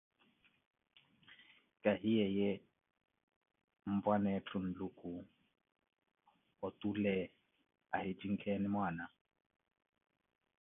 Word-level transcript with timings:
Kahiye, 1.83 2.25
ye 2.37 2.49
mpwaneenu 3.93 4.57
Nluku 4.65 5.11
otule 6.65 7.15
ahi 7.95 8.11
jinkeeni 8.19 8.67
mwaana? 8.73 9.05